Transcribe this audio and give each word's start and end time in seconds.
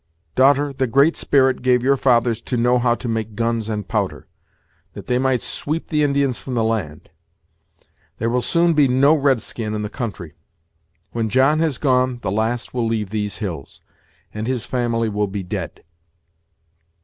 Daughter, 0.33 0.73
the 0.73 0.87
Great 0.87 1.15
Spirit 1.15 1.61
gave 1.61 1.83
your 1.83 1.95
fathers 1.95 2.41
to 2.41 2.57
know 2.57 2.79
how 2.79 2.95
to 2.95 3.07
make 3.07 3.35
guns 3.35 3.69
and 3.69 3.87
powder, 3.87 4.25
that 4.93 5.05
they 5.05 5.19
might 5.19 5.41
sweep 5.43 5.89
the 5.89 6.01
Indians 6.01 6.39
from 6.39 6.55
the 6.55 6.63
land. 6.63 7.11
There 8.17 8.27
will 8.31 8.41
soon 8.41 8.73
be 8.73 8.87
no 8.87 9.13
red 9.13 9.43
skin 9.43 9.75
in 9.75 9.83
the 9.83 9.91
country. 9.91 10.33
When 11.11 11.29
John 11.29 11.59
has 11.59 11.77
gone, 11.77 12.17
the 12.23 12.31
last 12.31 12.73
will 12.73 12.87
leave 12.87 13.11
these 13.11 13.37
hills, 13.37 13.81
and 14.33 14.47
his 14.47 14.65
family 14.65 15.07
will 15.07 15.27
be 15.27 15.43
dead." 15.43 15.83